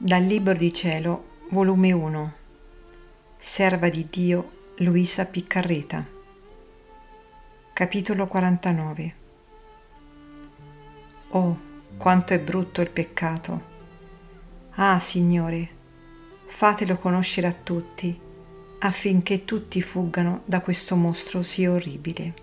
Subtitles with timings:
[0.00, 2.32] Dal Libro di Cielo, volume 1,
[3.36, 6.06] Serva di Dio Luisa Piccarreta,
[7.72, 9.14] capitolo 49.
[11.30, 11.58] Oh,
[11.96, 13.62] quanto è brutto il peccato!
[14.76, 15.68] Ah, Signore,
[16.46, 18.16] fatelo conoscere a tutti,
[18.78, 22.34] affinché tutti fuggano da questo mostro sì orribile.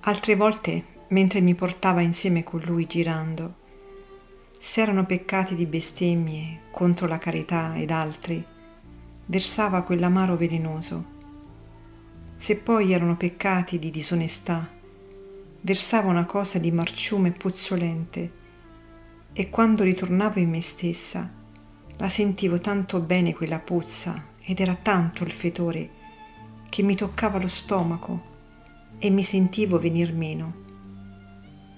[0.00, 3.59] Altre volte, mentre mi portava insieme con lui girando,
[4.62, 8.44] s'erano peccati di bestemmie contro la carità ed altri,
[9.24, 11.04] versava quell'amaro velenoso.
[12.36, 14.68] Se poi erano peccati di disonestà,
[15.62, 18.32] versava una cosa di marciume puzzolente
[19.32, 21.28] e quando ritornavo in me stessa
[21.96, 25.88] la sentivo tanto bene quella puzza ed era tanto il fetore
[26.68, 28.28] che mi toccava lo stomaco
[28.98, 30.52] e mi sentivo venir meno.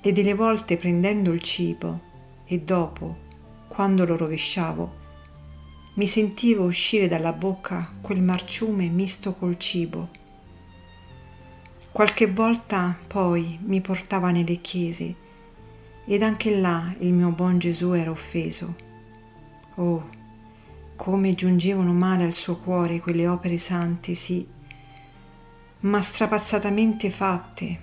[0.00, 2.12] E delle volte prendendo il cibo
[2.46, 3.16] e dopo,
[3.68, 5.02] quando lo rovesciavo,
[5.94, 10.08] mi sentivo uscire dalla bocca quel marciume misto col cibo.
[11.90, 15.14] Qualche volta poi mi portava nelle chiese
[16.04, 18.74] ed anche là il mio buon Gesù era offeso.
[19.76, 20.08] Oh,
[20.96, 24.46] come giungevano male al suo cuore quelle opere sante, sì,
[25.80, 27.80] ma strapazzatamente fatte,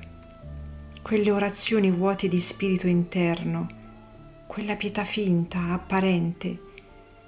[1.01, 3.67] quelle orazioni vuote di spirito interno,
[4.51, 6.59] quella pietà finta, apparente,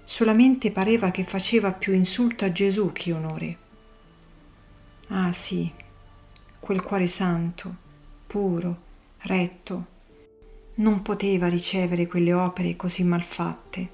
[0.04, 3.58] solamente pareva che faceva più insulto a Gesù che onore.
[5.08, 5.72] Ah sì,
[6.60, 7.76] quel cuore santo,
[8.28, 8.78] puro,
[9.20, 9.86] retto,
[10.76, 13.90] non poteva ricevere quelle opere così malfatte.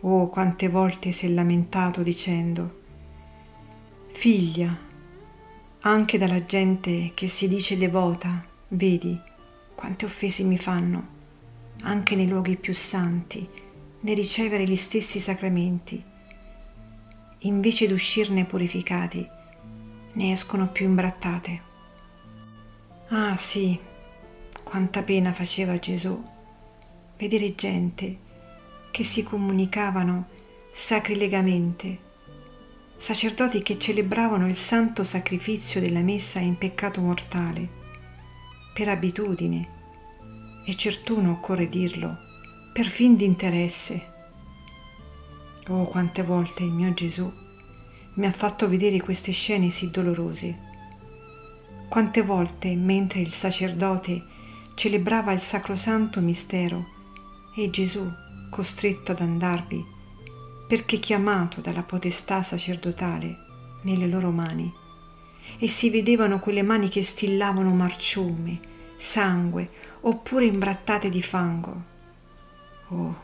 [0.00, 2.80] Oh, quante volte si è lamentato dicendo,
[4.12, 4.74] Figlia,
[5.80, 9.20] anche dalla gente che si dice devota, vedi
[9.74, 11.20] quante offese mi fanno,
[11.82, 13.48] anche nei luoghi più santi,
[14.00, 16.02] nel ricevere gli stessi sacramenti.
[17.40, 19.26] Invece d'uscirne purificati,
[20.12, 21.70] ne escono più imbrattate.
[23.08, 23.78] Ah sì,
[24.62, 26.30] quanta pena faceva Gesù
[27.18, 28.18] vedere gente
[28.90, 30.28] che si comunicavano
[30.70, 32.10] sacrilegamente
[33.02, 37.68] sacerdoti che celebravano il santo sacrificio della messa in peccato mortale,
[38.72, 39.81] per abitudine,
[40.64, 42.16] e certuno occorre dirlo,
[42.72, 44.10] per fin d'interesse.
[45.68, 47.30] Oh, quante volte il mio Gesù
[48.14, 50.70] mi ha fatto vedere queste scene sì dolorose.
[51.88, 54.22] Quante volte, mentre il sacerdote
[54.74, 56.86] celebrava il sacrosanto mistero
[57.54, 58.10] e Gesù,
[58.50, 59.84] costretto ad andarvi,
[60.66, 63.36] perché chiamato dalla potestà sacerdotale
[63.82, 64.72] nelle loro mani,
[65.58, 68.60] e si vedevano quelle mani che stillavano marciume,
[68.96, 69.70] sangue,
[70.02, 71.82] oppure imbrattate di fango.
[72.88, 73.16] Oh,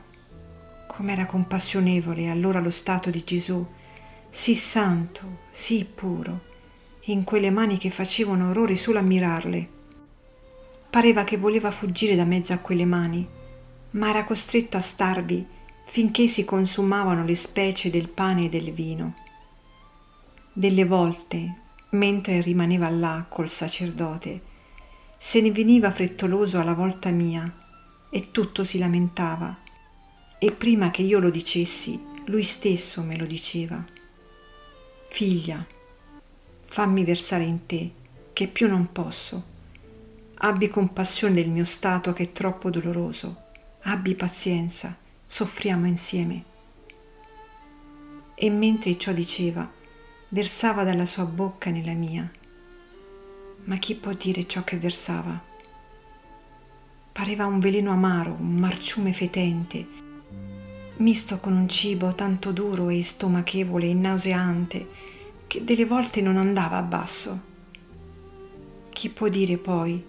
[0.87, 3.67] com'era compassionevole allora lo stato di Gesù,
[4.31, 6.41] sì santo, sì puro,
[7.03, 9.69] in quelle mani che facevano orrore solo a mirarle.
[10.91, 13.27] Pareva che voleva fuggire da mezzo a quelle mani,
[13.91, 15.47] ma era costretto a starvi
[15.87, 19.15] finché si consumavano le specie del pane e del vino.
[20.53, 21.55] Delle volte,
[21.91, 24.43] mentre rimaneva là col sacerdote,
[25.19, 27.53] se ne veniva frettoloso alla volta mia
[28.09, 29.57] e tutto si lamentava.
[30.39, 33.85] E prima che io lo dicessi, lui stesso me lo diceva.
[35.09, 35.67] Figlia,
[36.67, 37.91] fammi versare in te,
[38.33, 39.57] che più non posso.
[40.35, 43.47] Abbi compassione del mio stato che è troppo doloroso.
[43.83, 44.97] Abbi pazienza
[45.27, 46.45] soffriamo insieme.
[48.35, 49.69] E mentre ciò diceva,
[50.29, 52.31] versava dalla sua bocca nella mia.
[53.65, 55.41] Ma chi può dire ciò che versava?
[57.13, 59.87] Pareva un veleno amaro, un marciume fetente,
[60.97, 64.89] misto con un cibo tanto duro e stomachevole e nauseante
[65.47, 67.41] che delle volte non andava a basso.
[68.91, 70.03] Chi può dire poi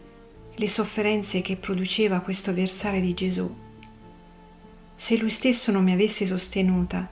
[0.55, 3.55] le sofferenze che produceva questo versare di Gesù?
[4.95, 7.09] Se lui stesso non mi avesse sostenuta,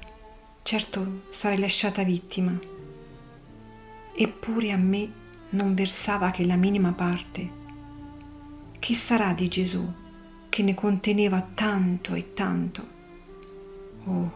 [0.61, 2.59] certo sarei lasciata vittima.
[4.13, 5.11] Eppure a me
[5.49, 7.49] non versava che la minima parte.
[8.79, 9.93] Che sarà di Gesù
[10.49, 12.87] che ne conteneva tanto e tanto?
[14.05, 14.33] Oh,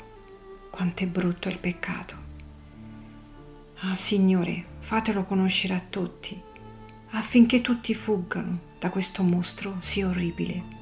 [0.70, 2.16] quanto è brutto il peccato.
[3.80, 6.40] Ah, Signore, fatelo conoscere a tutti,
[7.12, 10.81] affinché tutti fuggano da questo mostro sì orribile.